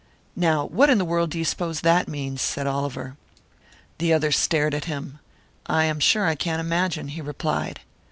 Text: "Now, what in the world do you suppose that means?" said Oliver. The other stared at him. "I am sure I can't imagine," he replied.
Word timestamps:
"Now, 0.35 0.65
what 0.65 0.89
in 0.89 0.97
the 0.97 1.05
world 1.05 1.29
do 1.29 1.37
you 1.37 1.45
suppose 1.45 1.81
that 1.81 2.07
means?" 2.07 2.41
said 2.41 2.65
Oliver. 2.65 3.17
The 3.99 4.11
other 4.13 4.31
stared 4.31 4.73
at 4.73 4.85
him. 4.85 5.19
"I 5.67 5.83
am 5.85 5.99
sure 5.99 6.25
I 6.25 6.33
can't 6.33 6.59
imagine," 6.59 7.09
he 7.09 7.21
replied. 7.21 7.81